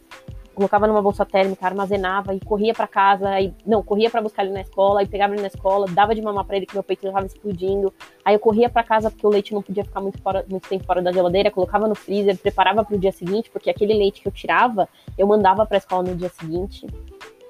colocava 0.54 0.86
numa 0.86 1.02
bolsa 1.02 1.26
térmica, 1.26 1.66
armazenava 1.66 2.36
e 2.36 2.40
corria 2.40 2.74
para 2.74 2.88
casa, 2.88 3.30
aí 3.30 3.54
não, 3.66 3.82
corria 3.82 4.10
para 4.10 4.22
buscar 4.22 4.44
ele 4.44 4.54
na 4.54 4.62
escola, 4.62 5.00
aí 5.00 5.08
pegava 5.08 5.34
ele 5.34 5.42
na 5.42 5.48
escola, 5.48 5.88
dava 5.90 6.14
de 6.14 6.22
mamar 6.22 6.46
para 6.46 6.58
ele 6.58 6.66
que 6.66 6.74
meu 6.74 6.84
peito 6.84 7.08
estava 7.08 7.26
explodindo. 7.26 7.94
Aí 8.24 8.36
eu 8.36 8.40
corria 8.40 8.70
para 8.70 8.84
casa 8.84 9.10
porque 9.10 9.26
o 9.26 9.30
leite 9.30 9.54
não 9.54 9.62
podia 9.62 9.84
ficar 9.84 10.02
muito, 10.02 10.22
fora, 10.22 10.46
muito 10.50 10.68
tempo 10.68 10.84
fora 10.84 11.02
da 11.02 11.12
geladeira, 11.12 11.50
colocava 11.50 11.88
no 11.88 11.96
freezer, 11.96 12.38
preparava 12.38 12.84
para 12.84 12.96
o 12.96 13.00
dia 13.00 13.12
seguinte, 13.12 13.50
porque 13.50 13.70
aquele 13.70 13.94
leite 13.94 14.22
que 14.22 14.28
eu 14.28 14.32
tirava, 14.32 14.88
eu 15.18 15.26
mandava 15.26 15.66
para 15.66 15.78
a 15.78 15.80
escola 15.80 16.04
no 16.04 16.16
dia 16.16 16.30
seguinte. 16.30 16.86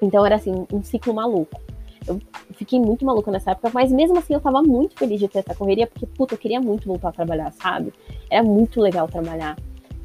Então 0.01 0.25
era 0.25 0.36
assim, 0.36 0.65
um 0.72 0.84
ciclo 0.84 1.13
maluco. 1.13 1.60
Eu 2.08 2.20
fiquei 2.53 2.79
muito 2.79 3.05
maluca 3.05 3.31
nessa 3.31 3.51
época, 3.51 3.72
mas 3.74 3.91
mesmo 3.91 4.17
assim 4.17 4.34
eu 4.34 4.41
tava 4.41 4.62
muito 4.62 4.98
feliz 4.98 5.20
de 5.20 5.27
ter 5.27 5.39
essa 5.39 5.55
correria, 5.55 5.88
porque, 5.88 6.05
puta, 6.05 6.34
eu 6.34 6.38
queria 6.38 6.60
muito 6.60 6.88
voltar 6.88 7.10
a 7.10 7.12
trabalhar, 7.12 7.51
sabe? 7.51 7.93
Era 8.29 8.43
muito 8.43 8.81
legal 8.81 9.08
trabalhar. 9.08 9.55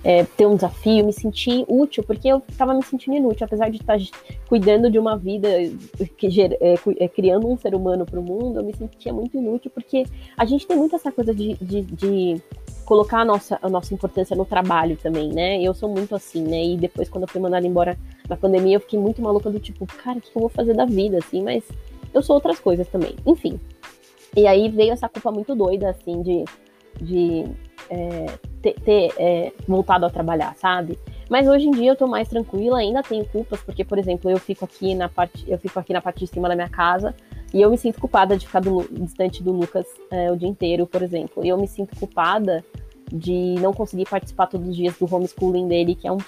É, 0.06 0.22
ter 0.22 0.46
um 0.46 0.54
desafio, 0.54 1.04
me 1.04 1.12
sentir 1.12 1.64
útil, 1.66 2.04
porque 2.04 2.28
eu 2.28 2.40
estava 2.48 2.72
me 2.72 2.82
sentindo 2.84 3.16
inútil, 3.16 3.44
apesar 3.44 3.68
de 3.68 3.78
estar 3.78 3.98
cuidando 4.48 4.88
de 4.88 5.00
uma 5.00 5.18
vida, 5.18 5.48
que, 6.16 6.28
é, 6.40 6.74
é, 7.00 7.08
criando 7.08 7.48
um 7.48 7.58
ser 7.58 7.74
humano 7.74 8.06
para 8.06 8.20
o 8.20 8.22
mundo, 8.22 8.60
eu 8.60 8.64
me 8.64 8.72
sentia 8.72 9.12
muito 9.12 9.36
inútil, 9.36 9.68
porque 9.74 10.04
a 10.36 10.44
gente 10.44 10.64
tem 10.64 10.76
muito 10.76 10.94
essa 10.94 11.10
coisa 11.10 11.34
de, 11.34 11.54
de, 11.54 11.82
de 11.82 12.42
colocar 12.84 13.22
a 13.22 13.24
nossa, 13.24 13.58
a 13.60 13.68
nossa 13.68 13.92
importância 13.92 14.36
no 14.36 14.44
trabalho 14.44 14.96
também, 14.96 15.32
né? 15.32 15.60
Eu 15.60 15.74
sou 15.74 15.88
muito 15.88 16.14
assim, 16.14 16.44
né? 16.44 16.64
E 16.64 16.76
depois, 16.76 17.08
quando 17.08 17.24
eu 17.24 17.28
fui 17.28 17.40
mandada 17.40 17.66
embora 17.66 17.98
na 18.28 18.36
pandemia, 18.36 18.76
eu 18.76 18.80
fiquei 18.80 19.00
muito 19.00 19.20
maluca 19.20 19.50
do 19.50 19.58
tipo, 19.58 19.84
cara, 19.86 20.18
o 20.18 20.20
que 20.20 20.30
eu 20.32 20.40
vou 20.40 20.48
fazer 20.48 20.74
da 20.74 20.84
vida, 20.84 21.18
assim? 21.18 21.42
Mas 21.42 21.64
eu 22.14 22.22
sou 22.22 22.36
outras 22.36 22.60
coisas 22.60 22.86
também. 22.86 23.16
Enfim. 23.26 23.58
E 24.36 24.46
aí 24.46 24.68
veio 24.68 24.92
essa 24.92 25.08
culpa 25.08 25.32
muito 25.32 25.52
doida, 25.56 25.90
assim, 25.90 26.22
de, 26.22 26.44
de 27.00 27.44
é, 27.90 28.26
ter, 28.62 28.74
ter 28.80 29.12
é, 29.18 29.52
voltado 29.66 30.06
a 30.06 30.10
trabalhar, 30.10 30.54
sabe? 30.56 30.98
Mas 31.28 31.48
hoje 31.48 31.66
em 31.66 31.70
dia 31.72 31.90
eu 31.90 31.96
tô 31.96 32.06
mais 32.06 32.28
tranquila, 32.28 32.78
ainda 32.78 33.02
tenho 33.02 33.24
culpas, 33.26 33.60
porque, 33.60 33.84
por 33.84 33.98
exemplo, 33.98 34.30
eu 34.30 34.38
fico 34.38 34.64
aqui 34.64 34.94
na 34.94 35.08
parte, 35.08 35.44
eu 35.48 35.58
fico 35.58 35.78
aqui 35.78 35.92
na 35.92 36.00
parte 36.00 36.20
de 36.20 36.26
cima 36.28 36.48
da 36.48 36.54
minha 36.54 36.68
casa 36.68 37.14
e 37.52 37.60
eu 37.60 37.70
me 37.70 37.78
sinto 37.78 38.00
culpada 38.00 38.36
de 38.36 38.46
ficar 38.46 38.60
do, 38.60 38.86
distante 38.90 39.42
do 39.42 39.52
Lucas 39.52 39.86
é, 40.10 40.30
o 40.30 40.36
dia 40.36 40.48
inteiro, 40.48 40.86
por 40.86 41.02
exemplo. 41.02 41.44
E 41.44 41.48
eu 41.48 41.58
me 41.58 41.66
sinto 41.66 41.96
culpada 41.98 42.64
de 43.12 43.54
não 43.60 43.72
conseguir 43.72 44.08
participar 44.08 44.46
todos 44.46 44.68
os 44.68 44.76
dias 44.76 44.96
do 44.98 45.12
homeschooling 45.12 45.68
dele, 45.68 45.94
que 45.94 46.06
é 46.06 46.12
um 46.12 46.18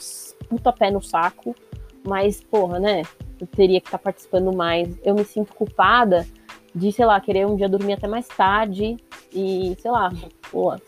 puta 0.48 0.72
pé 0.72 0.90
no 0.90 1.02
saco. 1.02 1.54
Mas, 2.06 2.40
porra, 2.40 2.78
né? 2.78 3.02
Eu 3.40 3.46
teria 3.46 3.80
que 3.80 3.88
estar 3.88 3.98
tá 3.98 4.04
participando 4.04 4.52
mais. 4.52 4.88
Eu 5.04 5.14
me 5.14 5.24
sinto 5.24 5.54
culpada 5.54 6.26
de, 6.74 6.90
sei 6.92 7.04
lá, 7.04 7.20
querer 7.20 7.46
um 7.46 7.56
dia 7.56 7.68
dormir 7.68 7.94
até 7.94 8.06
mais 8.06 8.26
tarde 8.28 8.96
e, 9.32 9.76
sei 9.80 9.90
lá, 9.90 10.10
porra, 10.50 10.80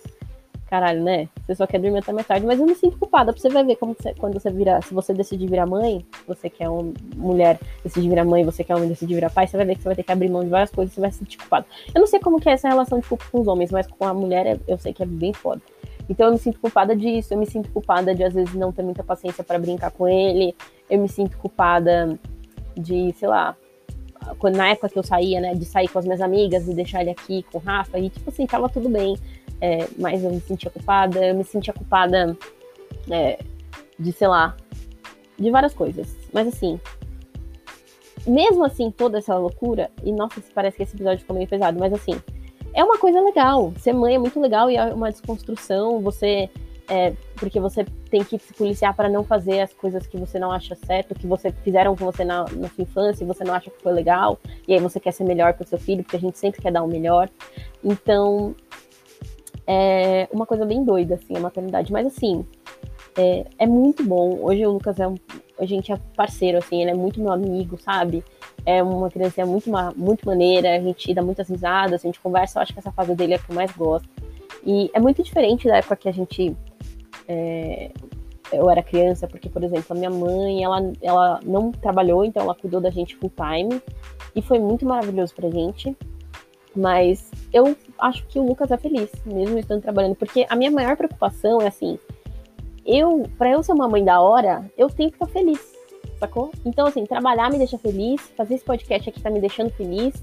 caralho, 0.70 1.02
né? 1.02 1.28
Você 1.44 1.56
só 1.56 1.66
quer 1.66 1.80
dormir 1.80 1.98
até 1.98 2.12
mais 2.12 2.24
tarde, 2.24 2.46
mas 2.46 2.60
eu 2.60 2.64
me 2.64 2.76
sinto 2.76 2.96
culpada. 2.96 3.32
Você 3.32 3.48
vai 3.48 3.64
ver 3.64 3.74
como 3.74 3.92
você, 3.92 4.14
quando 4.14 4.34
você 4.34 4.50
vira, 4.50 4.80
se 4.80 4.94
você 4.94 5.12
decidir 5.12 5.48
virar 5.48 5.66
mãe, 5.66 6.06
você 6.28 6.48
que 6.48 6.62
é 6.62 6.68
uma 6.68 6.92
mulher, 7.16 7.58
decide 7.82 8.08
virar 8.08 8.24
mãe, 8.24 8.44
você 8.44 8.62
que 8.62 8.70
é 8.70 8.76
homem, 8.76 8.88
decide 8.88 9.12
virar 9.12 9.30
pai, 9.30 9.48
você 9.48 9.56
vai 9.56 9.66
ver 9.66 9.74
que 9.74 9.82
você 9.82 9.88
vai 9.88 9.96
ter 9.96 10.04
que 10.04 10.12
abrir 10.12 10.30
mão 10.30 10.44
de 10.44 10.48
várias 10.48 10.70
coisas, 10.70 10.94
você 10.94 11.00
vai 11.00 11.10
se 11.10 11.18
sentir 11.18 11.38
culpado. 11.38 11.66
Eu 11.92 12.00
não 12.00 12.06
sei 12.06 12.20
como 12.20 12.40
que 12.40 12.48
é 12.48 12.52
essa 12.52 12.68
relação 12.68 13.00
de 13.00 13.08
culpa 13.08 13.24
com 13.32 13.40
os 13.40 13.48
homens, 13.48 13.72
mas 13.72 13.88
com 13.88 14.04
a 14.04 14.14
mulher 14.14 14.60
eu 14.68 14.78
sei 14.78 14.92
que 14.92 15.02
é 15.02 15.06
bem 15.06 15.32
foda. 15.32 15.60
Então 16.08 16.26
eu 16.26 16.32
me 16.32 16.38
sinto 16.38 16.60
culpada 16.60 16.94
disso, 16.94 17.34
eu 17.34 17.38
me 17.38 17.46
sinto 17.46 17.68
culpada 17.72 18.14
de 18.14 18.22
às 18.22 18.32
vezes 18.32 18.54
não 18.54 18.70
ter 18.72 18.82
muita 18.82 19.02
paciência 19.02 19.42
para 19.42 19.58
brincar 19.58 19.90
com 19.90 20.06
ele, 20.06 20.54
eu 20.88 21.00
me 21.00 21.08
sinto 21.08 21.36
culpada 21.36 22.16
de, 22.76 23.12
sei 23.12 23.28
lá, 23.28 23.56
na 24.52 24.68
época 24.68 24.88
que 24.88 24.98
eu 24.98 25.02
saía, 25.02 25.40
né, 25.40 25.54
de 25.54 25.64
sair 25.64 25.88
com 25.88 25.98
as 25.98 26.04
minhas 26.04 26.20
amigas 26.20 26.68
e 26.68 26.74
deixar 26.74 27.00
ele 27.00 27.10
aqui 27.10 27.44
com 27.50 27.58
o 27.58 27.60
Rafa, 27.60 27.98
e 27.98 28.10
tipo 28.10 28.28
assim, 28.28 28.46
tava 28.46 28.68
tudo 28.68 28.88
bem 28.88 29.16
é, 29.60 29.88
mas 29.98 30.22
eu 30.24 30.30
me 30.30 30.40
sentia 30.40 30.70
culpada, 30.70 31.24
eu 31.24 31.34
me 31.34 31.44
sentia 31.44 31.72
culpada 31.72 32.36
é, 33.10 33.38
de, 33.98 34.12
sei 34.12 34.28
lá, 34.28 34.56
de 35.38 35.50
várias 35.50 35.74
coisas. 35.74 36.16
Mas 36.32 36.48
assim, 36.48 36.80
mesmo 38.26 38.64
assim, 38.64 38.90
toda 38.90 39.18
essa 39.18 39.36
loucura, 39.36 39.90
e 40.02 40.12
nossa, 40.12 40.42
parece 40.54 40.76
que 40.76 40.82
esse 40.82 40.94
episódio 40.94 41.20
ficou 41.20 41.36
meio 41.36 41.48
pesado, 41.48 41.78
mas 41.78 41.92
assim, 41.92 42.20
é 42.72 42.84
uma 42.84 42.98
coisa 42.98 43.20
legal. 43.20 43.72
Ser 43.78 43.92
mãe 43.92 44.14
é 44.14 44.18
muito 44.18 44.40
legal 44.40 44.70
e 44.70 44.76
é 44.76 44.84
uma 44.86 45.10
desconstrução. 45.10 46.00
Você. 46.00 46.48
É, 46.88 47.12
porque 47.36 47.60
você 47.60 47.84
tem 48.10 48.24
que 48.24 48.36
se 48.36 48.52
policiar 48.52 48.96
para 48.96 49.08
não 49.08 49.22
fazer 49.22 49.60
as 49.60 49.72
coisas 49.72 50.08
que 50.08 50.16
você 50.16 50.40
não 50.40 50.50
acha 50.50 50.74
certo, 50.74 51.14
que 51.14 51.24
você 51.24 51.52
fizeram 51.52 51.94
com 51.94 52.04
você 52.04 52.24
na, 52.24 52.46
na 52.50 52.68
sua 52.68 52.82
infância 52.82 53.22
e 53.22 53.26
você 53.26 53.44
não 53.44 53.54
acha 53.54 53.70
que 53.70 53.80
foi 53.80 53.92
legal, 53.92 54.40
e 54.66 54.74
aí 54.74 54.80
você 54.80 54.98
quer 54.98 55.12
ser 55.12 55.22
melhor 55.22 55.54
para 55.54 55.62
o 55.62 55.68
seu 55.68 55.78
filho, 55.78 56.02
porque 56.02 56.16
a 56.16 56.20
gente 56.20 56.36
sempre 56.36 56.60
quer 56.60 56.72
dar 56.72 56.82
o 56.82 56.88
melhor. 56.88 57.30
Então, 57.84 58.56
é 59.72 60.28
uma 60.32 60.44
coisa 60.44 60.66
bem 60.66 60.82
doida, 60.82 61.14
assim, 61.14 61.36
a 61.36 61.40
maternidade. 61.40 61.92
Mas, 61.92 62.04
assim, 62.04 62.44
é, 63.16 63.46
é 63.56 63.66
muito 63.68 64.04
bom. 64.04 64.40
Hoje 64.42 64.66
o 64.66 64.72
Lucas 64.72 64.98
é 64.98 65.06
um. 65.06 65.14
A 65.60 65.64
gente 65.64 65.92
é 65.92 65.96
parceiro, 66.16 66.58
assim, 66.58 66.80
ele 66.82 66.90
é 66.90 66.94
muito 66.94 67.20
meu 67.20 67.30
amigo, 67.30 67.78
sabe? 67.80 68.24
É 68.66 68.82
uma 68.82 69.08
criança 69.08 69.46
muito, 69.46 69.70
muito 69.96 70.26
maneira, 70.26 70.74
a 70.74 70.80
gente 70.80 71.14
dá 71.14 71.22
muitas 71.22 71.48
risadas, 71.48 72.02
a 72.02 72.08
gente 72.08 72.18
conversa, 72.18 72.58
eu 72.58 72.62
acho 72.62 72.72
que 72.72 72.78
essa 72.78 72.90
fase 72.90 73.14
dele 73.14 73.34
é 73.34 73.36
a 73.36 73.38
que 73.38 73.50
eu 73.50 73.54
mais 73.54 73.70
gosto. 73.72 74.08
E 74.66 74.90
é 74.92 74.98
muito 74.98 75.22
diferente 75.22 75.68
da 75.68 75.76
época 75.76 75.96
que 75.96 76.08
a 76.08 76.12
gente. 76.12 76.56
É, 77.28 77.92
eu 78.52 78.68
era 78.68 78.82
criança, 78.82 79.28
porque, 79.28 79.48
por 79.48 79.62
exemplo, 79.62 79.86
a 79.90 79.94
minha 79.94 80.10
mãe, 80.10 80.64
ela, 80.64 80.92
ela 81.00 81.40
não 81.44 81.70
trabalhou, 81.70 82.24
então 82.24 82.42
ela 82.42 82.54
cuidou 82.54 82.80
da 82.80 82.90
gente 82.90 83.14
full 83.16 83.30
time. 83.30 83.80
E 84.34 84.42
foi 84.42 84.58
muito 84.58 84.84
maravilhoso 84.84 85.32
pra 85.34 85.48
gente. 85.48 85.96
Mas 86.74 87.30
eu 87.52 87.76
acho 87.98 88.24
que 88.26 88.38
o 88.38 88.46
Lucas 88.46 88.70
é 88.70 88.76
feliz, 88.76 89.10
mesmo 89.26 89.58
estando 89.58 89.82
trabalhando, 89.82 90.14
porque 90.14 90.46
a 90.48 90.56
minha 90.56 90.70
maior 90.70 90.96
preocupação 90.96 91.60
é 91.60 91.66
assim, 91.66 91.98
eu, 92.86 93.28
para 93.36 93.50
eu 93.50 93.62
ser 93.62 93.72
uma 93.72 93.88
mãe 93.88 94.04
da 94.04 94.20
hora, 94.20 94.64
eu 94.78 94.88
tenho 94.88 95.10
que 95.10 95.16
estar 95.16 95.26
feliz, 95.26 95.60
sacou? 96.18 96.50
Então, 96.64 96.86
assim, 96.86 97.04
trabalhar 97.04 97.50
me 97.50 97.58
deixa 97.58 97.76
feliz, 97.76 98.20
fazer 98.36 98.54
esse 98.54 98.64
podcast 98.64 99.08
aqui 99.08 99.20
tá 99.20 99.30
me 99.30 99.40
deixando 99.40 99.70
feliz, 99.70 100.14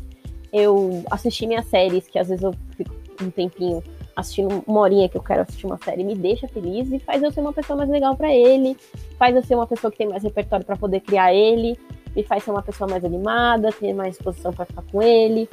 eu 0.54 1.04
assistir 1.12 1.48
minhas 1.48 1.66
séries, 1.66 2.08
que 2.08 2.18
às 2.18 2.30
vezes 2.30 2.44
eu 2.44 2.54
fico 2.76 2.96
um 3.22 3.30
tempinho 3.30 3.84
assistindo 4.16 4.64
uma 4.66 4.80
horinha 4.80 5.08
que 5.08 5.16
eu 5.16 5.22
quero 5.22 5.42
assistir 5.42 5.68
uma 5.68 5.78
série, 5.78 6.04
me 6.04 6.16
deixa 6.16 6.48
feliz 6.48 6.92
e 6.92 6.98
faz 6.98 7.22
eu 7.22 7.32
ser 7.32 7.42
uma 7.42 7.54
pessoa 7.54 7.78
mais 7.78 7.90
legal 7.90 8.16
para 8.16 8.34
ele, 8.34 8.76
faz 9.18 9.36
eu 9.36 9.44
ser 9.44 9.54
uma 9.54 9.68
pessoa 9.68 9.92
que 9.92 9.98
tem 9.98 10.08
mais 10.08 10.24
repertório 10.24 10.66
para 10.66 10.76
poder 10.76 11.02
criar 11.02 11.34
ele, 11.34 11.78
me 12.16 12.24
faz 12.24 12.44
ser 12.44 12.50
uma 12.50 12.64
pessoa 12.64 12.90
mais 12.90 13.06
animada, 13.06 13.72
ter 13.72 13.94
mais 13.94 14.16
disposição 14.16 14.52
para 14.52 14.66
ficar 14.66 14.82
com 14.92 15.04
ele. 15.04 15.48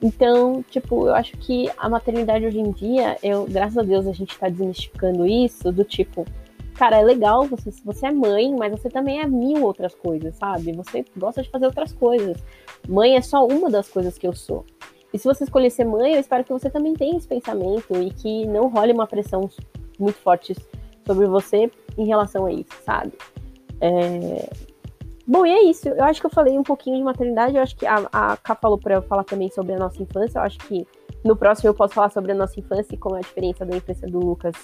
Então, 0.00 0.62
tipo, 0.70 1.08
eu 1.08 1.14
acho 1.14 1.36
que 1.38 1.68
a 1.76 1.88
maternidade 1.88 2.46
hoje 2.46 2.60
em 2.60 2.70
dia, 2.70 3.16
eu, 3.22 3.46
graças 3.46 3.76
a 3.76 3.82
Deus, 3.82 4.06
a 4.06 4.12
gente 4.12 4.38
tá 4.38 4.48
desmistificando 4.48 5.26
isso, 5.26 5.72
do 5.72 5.82
tipo, 5.82 6.24
cara, 6.74 6.98
é 6.98 7.02
legal 7.02 7.44
você, 7.46 7.72
você 7.84 8.06
é 8.06 8.12
mãe, 8.12 8.54
mas 8.56 8.70
você 8.70 8.88
também 8.88 9.20
é 9.20 9.26
mil 9.26 9.64
outras 9.64 9.94
coisas, 9.94 10.36
sabe? 10.36 10.72
Você 10.72 11.04
gosta 11.16 11.42
de 11.42 11.50
fazer 11.50 11.66
outras 11.66 11.92
coisas. 11.92 12.36
Mãe 12.88 13.16
é 13.16 13.20
só 13.20 13.44
uma 13.44 13.68
das 13.68 13.88
coisas 13.88 14.16
que 14.16 14.26
eu 14.26 14.32
sou. 14.32 14.64
E 15.12 15.18
se 15.18 15.24
você 15.24 15.44
escolher 15.44 15.70
ser 15.70 15.84
mãe, 15.84 16.14
eu 16.14 16.20
espero 16.20 16.44
que 16.44 16.52
você 16.52 16.70
também 16.70 16.94
tenha 16.94 17.16
esse 17.16 17.26
pensamento 17.26 17.96
e 18.00 18.10
que 18.10 18.46
não 18.46 18.68
role 18.68 18.92
uma 18.92 19.06
pressão 19.06 19.50
muito 19.98 20.18
forte 20.18 20.54
sobre 21.04 21.26
você 21.26 21.70
em 21.96 22.06
relação 22.06 22.46
a 22.46 22.52
isso, 22.52 22.70
sabe? 22.84 23.12
É, 23.80 24.48
Bom, 25.28 25.44
e 25.44 25.50
é 25.50 25.62
isso. 25.64 25.90
Eu 25.90 26.04
acho 26.04 26.22
que 26.22 26.26
eu 26.26 26.30
falei 26.30 26.58
um 26.58 26.62
pouquinho 26.62 26.96
de 26.96 27.02
maternidade. 27.02 27.54
Eu 27.54 27.62
acho 27.62 27.76
que 27.76 27.84
a, 27.84 28.08
a 28.10 28.34
Ká 28.38 28.54
falou 28.54 28.78
para 28.78 28.94
eu 28.94 29.02
falar 29.02 29.24
também 29.24 29.50
sobre 29.50 29.74
a 29.74 29.78
nossa 29.78 30.02
infância. 30.02 30.38
Eu 30.38 30.42
acho 30.42 30.58
que 30.60 30.86
no 31.22 31.36
próximo 31.36 31.68
eu 31.68 31.74
posso 31.74 31.92
falar 31.92 32.08
sobre 32.08 32.32
a 32.32 32.34
nossa 32.34 32.58
infância 32.58 32.94
e 32.94 32.96
como 32.96 33.14
é 33.14 33.18
a 33.18 33.20
diferença 33.20 33.66
da 33.66 33.76
infância 33.76 34.08
do 34.08 34.20
Lucas 34.20 34.54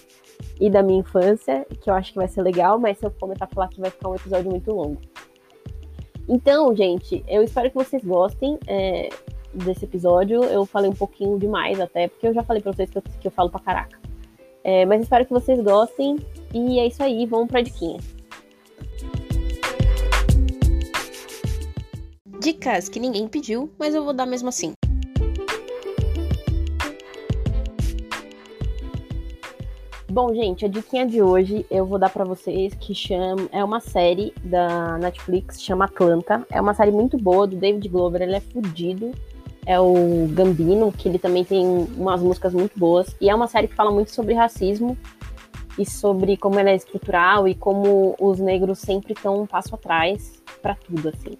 e 0.58 0.70
da 0.70 0.82
minha 0.82 1.00
infância, 1.00 1.66
que 1.82 1.90
eu 1.90 1.94
acho 1.94 2.12
que 2.12 2.18
vai 2.18 2.28
ser 2.28 2.40
legal, 2.40 2.78
mas 2.78 2.96
se 2.96 3.04
eu 3.04 3.10
começar 3.10 3.44
a 3.44 3.48
falar 3.48 3.68
que 3.68 3.78
vai 3.78 3.90
ficar 3.90 4.08
um 4.08 4.14
episódio 4.14 4.50
muito 4.50 4.72
longo. 4.72 4.98
Então, 6.26 6.74
gente, 6.74 7.22
eu 7.28 7.42
espero 7.42 7.68
que 7.68 7.76
vocês 7.76 8.02
gostem 8.02 8.58
é, 8.66 9.10
desse 9.52 9.84
episódio. 9.84 10.44
Eu 10.44 10.64
falei 10.64 10.88
um 10.88 10.94
pouquinho 10.94 11.38
demais 11.38 11.78
até, 11.78 12.08
porque 12.08 12.26
eu 12.26 12.32
já 12.32 12.42
falei 12.42 12.62
pra 12.62 12.72
vocês 12.72 12.88
que 12.88 12.96
eu, 12.96 13.02
que 13.02 13.28
eu 13.28 13.32
falo 13.32 13.50
pra 13.50 13.60
caraca. 13.60 13.98
É, 14.62 14.86
mas 14.86 15.02
espero 15.02 15.26
que 15.26 15.32
vocês 15.32 15.60
gostem. 15.60 16.16
E 16.54 16.78
é 16.78 16.86
isso 16.86 17.02
aí, 17.02 17.26
vamos 17.26 17.48
pra 17.48 17.60
diquinha. 17.60 17.98
Dicas 22.44 22.90
que 22.90 23.00
ninguém 23.00 23.26
pediu, 23.26 23.72
mas 23.78 23.94
eu 23.94 24.04
vou 24.04 24.12
dar 24.12 24.26
mesmo 24.26 24.50
assim. 24.50 24.74
Bom, 30.10 30.34
gente, 30.34 30.66
a 30.66 30.68
diquinha 30.68 31.06
de 31.06 31.22
hoje 31.22 31.64
eu 31.70 31.86
vou 31.86 31.98
dar 31.98 32.10
para 32.10 32.22
vocês 32.22 32.74
que 32.74 32.94
chama 32.94 33.48
é 33.50 33.64
uma 33.64 33.80
série 33.80 34.34
da 34.44 34.98
Netflix, 34.98 35.62
chama 35.62 35.86
Atlanta. 35.86 36.46
É 36.50 36.60
uma 36.60 36.74
série 36.74 36.90
muito 36.90 37.16
boa 37.16 37.46
do 37.46 37.56
David 37.56 37.88
Glover, 37.88 38.20
ele 38.20 38.36
é 38.36 38.40
fudido. 38.40 39.12
É 39.64 39.80
o 39.80 40.28
Gambino, 40.28 40.92
que 40.92 41.08
ele 41.08 41.18
também 41.18 41.46
tem 41.46 41.66
umas 41.96 42.20
músicas 42.20 42.52
muito 42.52 42.78
boas. 42.78 43.16
E 43.22 43.30
é 43.30 43.34
uma 43.34 43.46
série 43.46 43.68
que 43.68 43.74
fala 43.74 43.90
muito 43.90 44.10
sobre 44.10 44.34
racismo 44.34 44.98
e 45.78 45.86
sobre 45.86 46.36
como 46.36 46.60
ela 46.60 46.68
é 46.68 46.76
estrutural 46.76 47.48
e 47.48 47.54
como 47.54 48.14
os 48.20 48.38
negros 48.38 48.80
sempre 48.80 49.14
estão 49.14 49.40
um 49.40 49.46
passo 49.46 49.74
atrás 49.74 50.42
para 50.60 50.74
tudo, 50.74 51.08
assim. 51.08 51.38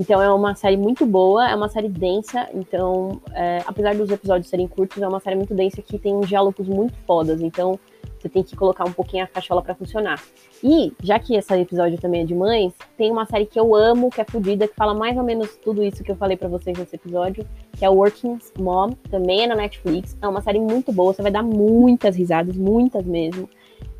Então 0.00 0.22
é 0.22 0.32
uma 0.32 0.54
série 0.54 0.78
muito 0.78 1.04
boa, 1.04 1.50
é 1.50 1.54
uma 1.54 1.68
série 1.68 1.90
densa, 1.90 2.48
então, 2.54 3.20
é, 3.34 3.62
apesar 3.66 3.94
dos 3.94 4.10
episódios 4.10 4.48
serem 4.48 4.66
curtos, 4.66 5.02
é 5.02 5.06
uma 5.06 5.20
série 5.20 5.36
muito 5.36 5.54
densa 5.54 5.82
que 5.82 5.98
tem 5.98 6.18
diálogos 6.22 6.66
muito 6.66 6.94
fodas, 7.06 7.42
então 7.42 7.78
você 8.18 8.26
tem 8.26 8.42
que 8.42 8.56
colocar 8.56 8.86
um 8.86 8.92
pouquinho 8.92 9.24
a 9.24 9.26
cachola 9.26 9.60
para 9.60 9.74
funcionar. 9.74 10.18
E, 10.64 10.94
já 11.02 11.18
que 11.18 11.36
esse 11.36 11.54
episódio 11.54 12.00
também 12.00 12.22
é 12.22 12.24
de 12.24 12.34
mães, 12.34 12.72
tem 12.96 13.10
uma 13.10 13.26
série 13.26 13.44
que 13.44 13.60
eu 13.60 13.74
amo, 13.74 14.08
que 14.08 14.22
é 14.22 14.24
fodida, 14.24 14.66
que 14.66 14.74
fala 14.74 14.94
mais 14.94 15.18
ou 15.18 15.22
menos 15.22 15.54
tudo 15.56 15.82
isso 15.82 16.02
que 16.02 16.10
eu 16.10 16.16
falei 16.16 16.36
para 16.36 16.48
vocês 16.48 16.78
nesse 16.78 16.96
episódio, 16.96 17.46
que 17.76 17.84
é 17.84 17.88
Working 17.90 18.38
Mom, 18.58 18.92
também 19.10 19.42
é 19.42 19.46
na 19.46 19.54
Netflix. 19.54 20.16
É 20.22 20.26
uma 20.26 20.40
série 20.40 20.60
muito 20.60 20.92
boa, 20.92 21.12
você 21.12 21.20
vai 21.20 21.30
dar 21.30 21.42
muitas 21.42 22.16
risadas, 22.16 22.56
muitas 22.56 23.04
mesmo. 23.04 23.46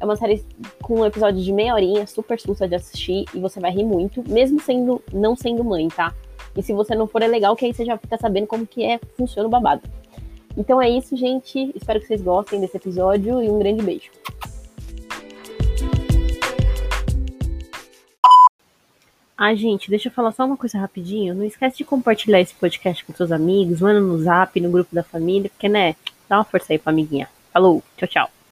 É 0.01 0.05
uma 0.05 0.17
série 0.17 0.45
com 0.83 1.01
um 1.01 1.07
episódio 1.07 1.43
de 1.43 1.53
meia 1.53 1.75
horinha, 1.75 2.07
super 2.07 2.41
susto 2.41 2.67
de 2.67 2.75
assistir, 2.75 3.25
e 3.35 3.39
você 3.39 3.61
vai 3.61 3.71
rir 3.71 3.85
muito, 3.85 4.23
mesmo 4.29 4.61
sendo 4.61 5.03
não 5.13 5.37
sendo 5.37 5.63
mãe, 5.63 5.89
tá? 5.89 6.15
E 6.57 6.63
se 6.63 6.73
você 6.73 6.95
não 6.95 7.07
for, 7.07 7.23
é 7.23 7.27
legal 7.27 7.55
que 7.55 7.65
aí 7.65 7.75
você 7.75 7.85
já 7.85 7.97
fica 7.97 8.17
sabendo 8.17 8.47
como 8.47 8.67
que 8.67 8.85
é, 8.85 8.99
funciona 9.17 9.47
o 9.47 9.51
babado. 9.51 9.83
Então 10.57 10.81
é 10.81 10.89
isso, 10.89 11.17
gente. 11.17 11.71
Espero 11.75 12.01
que 12.01 12.07
vocês 12.07 12.21
gostem 12.21 12.61
desse 12.61 12.77
episódio 12.77 13.43
e 13.43 13.49
um 13.49 13.59
grande 13.59 13.83
beijo. 13.83 14.11
Ah, 19.43 19.55
gente, 19.55 19.89
deixa 19.89 20.09
eu 20.09 20.13
falar 20.13 20.33
só 20.33 20.45
uma 20.45 20.57
coisa 20.57 20.77
rapidinho. 20.77 21.35
Não 21.35 21.45
esquece 21.45 21.79
de 21.79 21.85
compartilhar 21.85 22.41
esse 22.41 22.55
podcast 22.55 23.03
com 23.05 23.15
seus 23.15 23.33
amigos, 23.33 23.81
manda 23.81 23.99
no 23.99 24.19
zap, 24.19 24.61
no 24.61 24.71
grupo 24.71 24.95
da 24.95 25.03
família, 25.03 25.49
porque, 25.49 25.67
né, 25.67 25.97
dá 26.29 26.37
uma 26.37 26.45
força 26.45 26.75
aí 26.75 26.79
pra 26.79 26.93
amiguinha. 26.93 27.27
Falou, 27.51 27.83
tchau, 27.97 28.07
tchau. 28.07 28.31